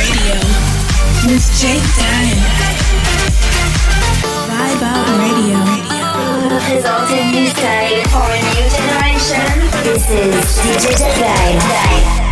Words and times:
Radio 0.00 0.40
with 1.28 1.44
Jake. 1.60 1.84
Vibe 4.48 4.82
Out 4.82 5.08
Radio. 5.20 5.60
New 7.30 7.46
state 7.48 8.08
for 8.08 8.24
a 8.24 8.40
new 8.40 8.64
generation. 8.70 9.44
This 9.84 10.08
is 10.08 10.58
DJ 10.64 10.96
Deflame. 10.96 12.29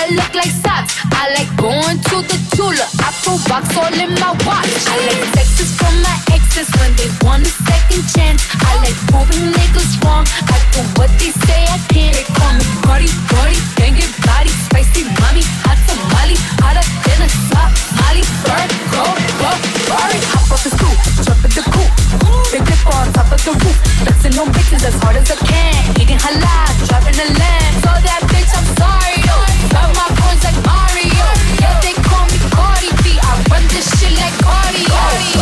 That 0.00 0.16
look 0.16 0.32
like 0.32 0.52
socks. 0.64 0.96
I 1.12 1.28
like 1.36 1.50
going 1.60 2.00
to 2.08 2.16
the 2.24 2.38
Tula. 2.56 2.86
I 3.04 3.12
put 3.20 3.36
box 3.44 3.68
all 3.76 3.92
in 3.92 4.16
my 4.16 4.32
watch. 4.48 4.72
I 4.88 4.96
like 5.04 5.20
texts 5.36 5.76
from 5.76 5.92
my 6.00 6.16
exes 6.32 6.72
when 6.80 6.92
they 6.96 7.10
want 7.20 7.44
a 7.44 7.52
second 7.52 8.02
chance. 8.08 8.40
I 8.64 8.80
like 8.80 8.96
proving 9.12 9.52
niggas 9.52 10.00
wrong. 10.00 10.24
I 10.24 10.56
do 10.72 10.80
what 10.96 11.12
they 11.20 11.32
say 11.44 11.60
I 11.68 11.76
can't. 11.92 12.16
They 12.16 12.24
call 12.32 12.52
me 12.56 12.64
Cardi, 12.80 13.10
Cardi, 13.28 13.60
banging 13.76 14.12
body, 14.24 14.52
spicy 14.64 15.04
mommy, 15.20 15.44
hot 15.68 15.76
tamale, 15.84 16.36
hotter 16.64 16.84
than 17.04 17.20
a 17.20 17.28
Somali. 17.52 18.24
Bird, 18.48 18.70
go, 18.96 19.04
go, 19.36 19.50
Ferrari. 19.84 20.18
Hop 20.32 20.48
off 20.48 20.60
the 20.64 20.70
stoop, 20.80 20.96
jump 21.28 21.44
in 21.44 21.52
the 21.52 21.64
coop. 21.68 21.90
Big 22.56 22.64
dip 22.64 22.82
on 22.88 23.12
top 23.12 23.28
of 23.28 23.40
the 23.44 23.52
roof. 23.52 23.76
Flexing 24.00 24.36
on 24.40 24.48
bitches 24.48 24.80
as 24.80 24.96
hard 25.04 25.20
as 25.20 25.28
I 25.28 25.36
can. 25.44 25.76
Eating 26.00 26.16
halal, 26.24 26.72
driving 26.88 27.20
a 27.20 27.28
lamb. 27.36 27.74
So 27.84 27.92
that 27.92 28.22
bitch, 28.32 28.50
I'm 28.56 28.66
sorry, 28.80 29.09
this 33.80 33.98
shit 33.98 34.12
like 34.18 34.34
cardio. 34.44 35.39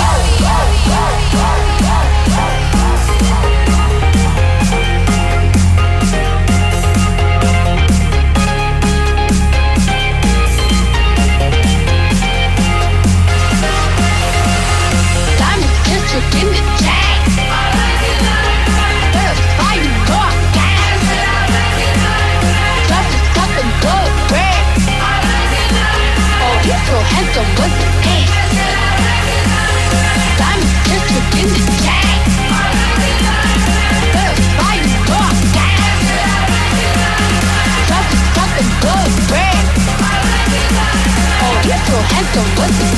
So 42.39 42.45
what's 42.45 42.79
this? 42.79 42.98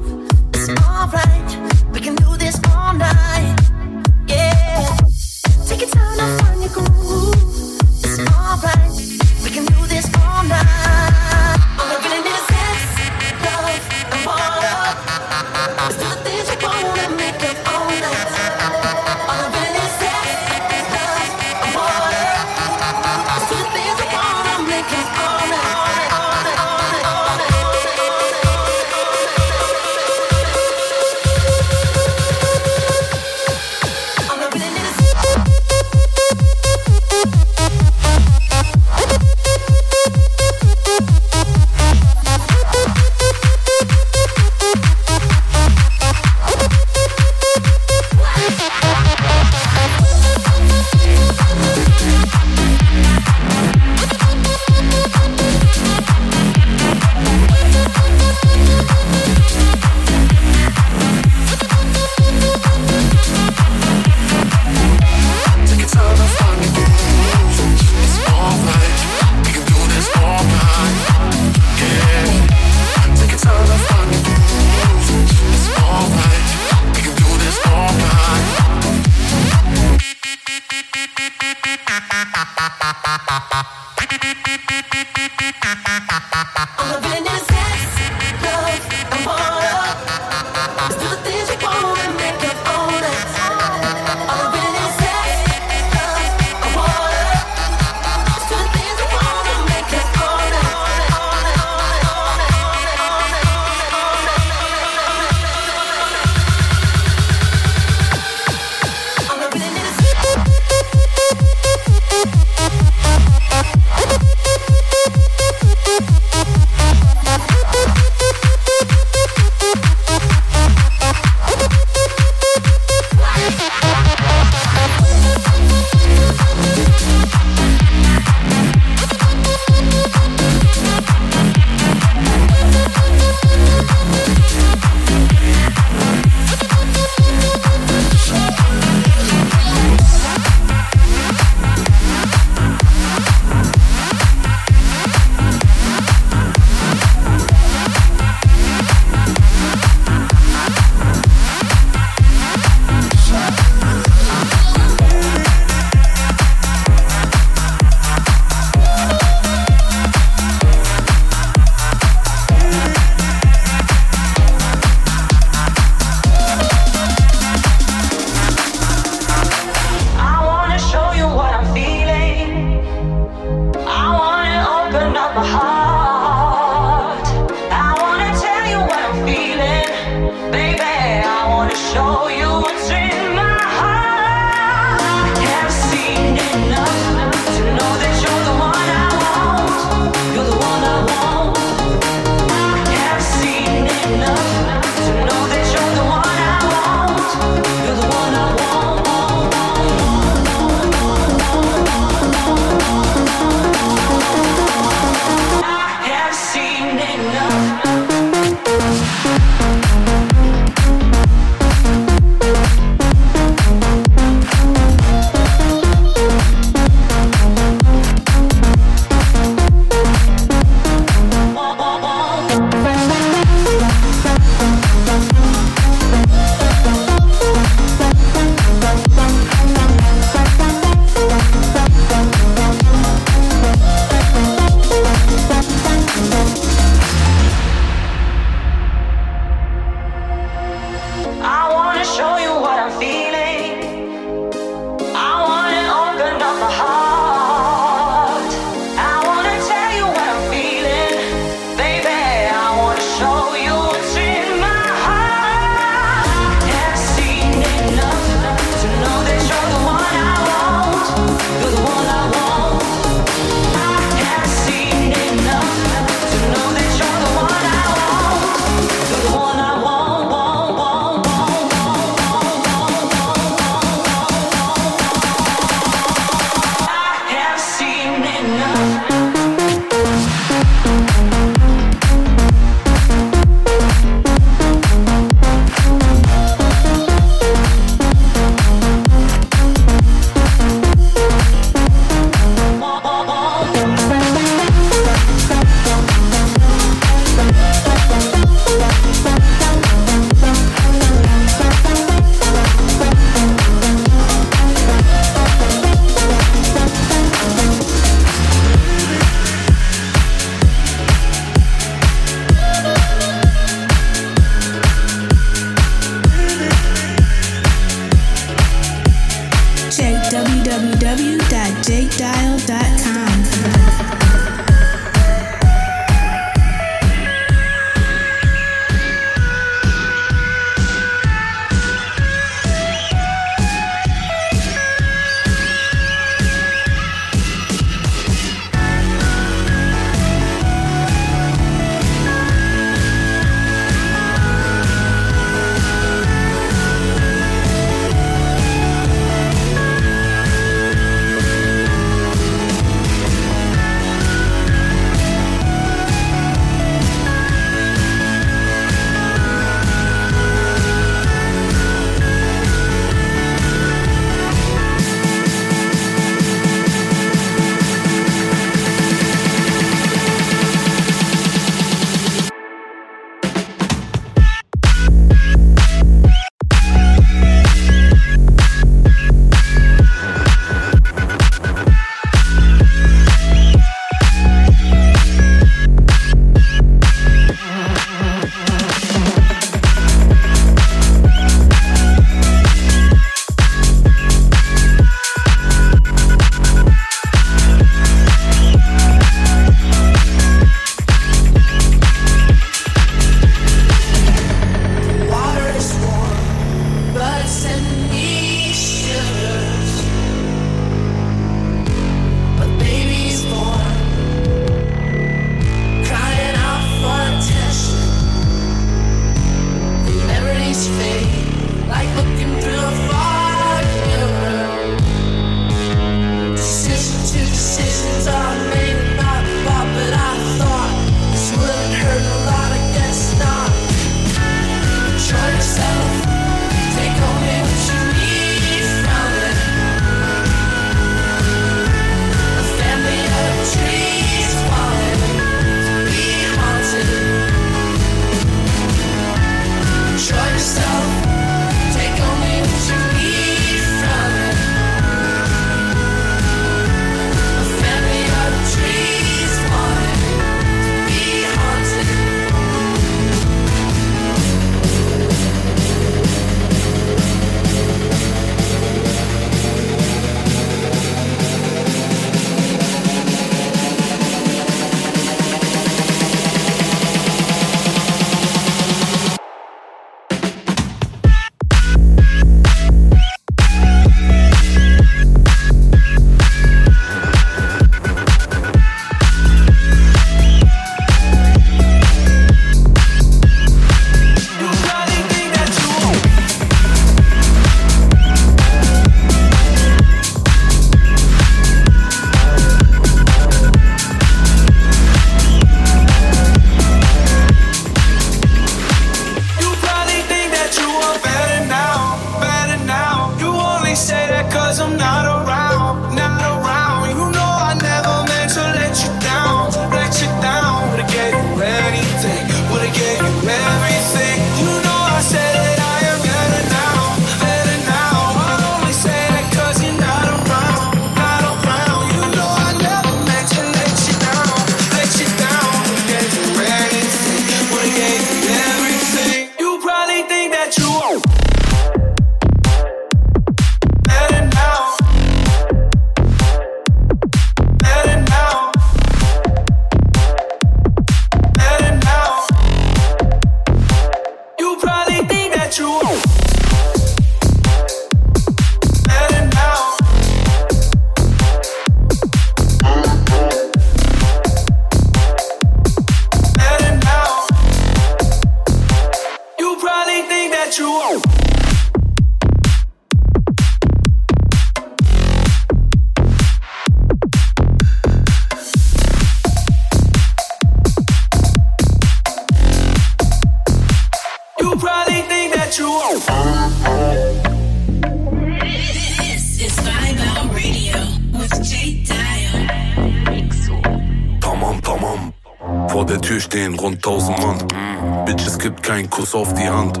Bitch, 598.26 598.44
es 598.44 598.58
gibt 598.58 598.82
keinen 598.82 599.08
Kuss 599.08 599.36
auf 599.36 599.54
die 599.54 599.68
Hand. 599.68 600.00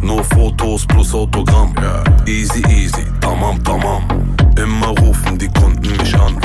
Nur 0.00 0.22
Fotos 0.22 0.86
plus 0.86 1.12
Autogramm. 1.12 1.74
Easy, 2.24 2.62
easy, 2.68 3.04
tamam, 3.20 3.62
tamam. 3.64 4.04
Immer 4.56 4.96
rufen 5.00 5.36
die 5.36 5.48
Kunden 5.48 5.96
mich 5.96 6.14
an. 6.14 6.36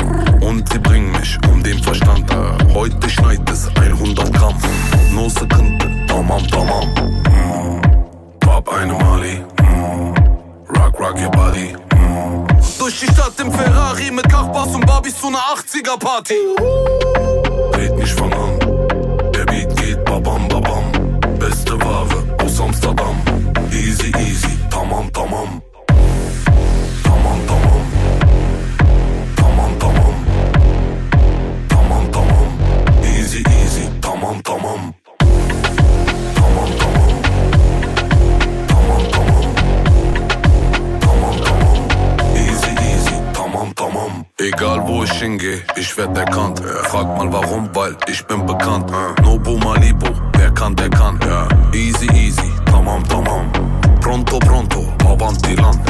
Und 0.41 0.67
sie 0.73 0.79
bringen 0.79 1.11
mich 1.11 1.37
um 1.51 1.61
den 1.61 1.77
Verstand. 1.83 2.25
Heute 2.73 3.07
schneit 3.07 3.47
es 3.47 3.67
100 3.77 4.33
Gramm. 4.33 4.55
No 5.13 5.29
Sekunde, 5.29 5.87
tamam, 6.07 6.47
tamam. 6.47 6.87
Bab 8.39 8.67
eine 8.73 8.93
Mali. 8.93 9.43
Rock, 10.75 10.99
rock 10.99 11.21
your 11.21 11.29
body. 11.29 11.75
Durch 12.79 13.01
die 13.01 13.05
Stadt 13.05 13.39
im 13.39 13.51
Ferrari 13.51 14.09
mit 14.09 14.27
Kachbass 14.27 14.73
und 14.73 14.83
Barbies 14.87 15.15
zu 15.19 15.27
einer 15.27 15.37
80er 15.37 15.99
Party. 15.99 16.33
Red 17.75 17.97
nicht 17.97 18.13
von 18.13 18.33
an 18.33 18.59
babam 20.09 20.47
babam 20.47 20.58
Beste 20.58 20.58
Ware 20.58 20.58
aus 20.58 20.58
Amsterdam. 22.69 23.15
Easy 23.73 24.11
easy, 24.19 24.53
tamam 24.69 25.09
tamam. 25.09 25.59
Tamam 27.01 27.39
tamam. 27.49 27.81
Tamam 29.35 29.71
tamam. 29.81 30.13
Tamam 31.67 32.03
tamam. 32.13 32.47
Easy 33.01 33.41
easy, 33.57 33.89
tamam 34.01 34.37
tamam 34.43 34.88
Egal 44.41 44.81
wo 44.87 45.03
ich 45.03 45.11
hingehe, 45.11 45.61
ich 45.75 45.97
werd 45.97 46.17
erkannt. 46.17 46.61
Frag 46.83 47.17
mal 47.17 47.29
warum, 47.29 47.69
weil 47.73 47.93
ich 48.07 48.25
bin 48.25 48.45
bekannt. 48.45 48.89
Nobu 49.21 49.57
Malibu, 49.57 50.07
wer 50.37 50.49
kann, 50.51 50.73
der 50.77 50.89
kann. 50.89 51.19
Easy, 51.73 52.07
easy, 52.13 52.49
tamam, 52.65 53.05
tamam. 53.09 53.51
Pronto, 53.99 54.39
pronto, 54.39 54.87
avanti 55.03 55.55
land. 55.55 55.81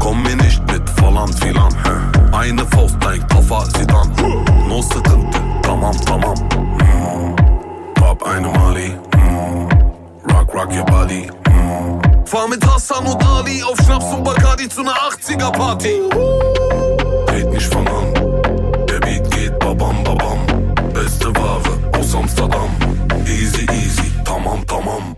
Komm 0.00 0.22
mir 0.22 0.36
nicht 0.36 0.60
mit 0.70 0.82
Volland, 1.00 1.34
Filan. 1.34 1.74
Eine 2.32 2.66
Faust, 2.66 2.96
dein 3.00 3.26
Koffer, 3.28 3.64
sie 3.74 3.86
dann. 3.86 4.12
No 4.68 4.82
Sekunde, 4.82 5.40
tamam, 5.62 5.98
tamam. 6.04 6.34
Pop 7.94 8.22
eine 8.24 8.48
Mali. 8.48 8.98
Rock, 10.30 10.54
rock 10.54 10.76
your 10.76 10.84
body. 10.84 11.26
Fahr 12.26 12.48
mit 12.48 12.62
Hassan 12.66 13.06
und 13.06 13.24
Ali 13.24 13.62
auf 13.62 13.78
Schnaps 13.78 14.12
und 14.12 14.24
Bacardi 14.24 14.68
zu 14.68 14.82
ner 14.82 14.92
80er 14.92 15.50
Party. 15.52 16.00
Red 17.34 17.50
nicht 17.50 17.66
von 17.66 17.84
an, 17.88 18.12
babam 19.58 20.04
babam. 20.04 20.38
Beste 20.92 21.34
Ware 21.34 21.98
aus 21.98 22.14
Amsterdam. 22.14 22.70
Easy 23.26 23.66
easy, 23.72 24.08
tamam. 24.24 24.64
Tamam 24.66 25.16